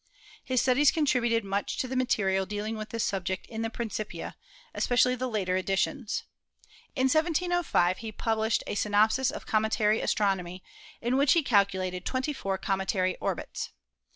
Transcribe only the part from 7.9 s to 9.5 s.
he published a Synopsis of